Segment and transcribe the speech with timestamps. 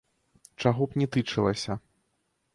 [0.65, 1.79] Чаго б ні тычылася.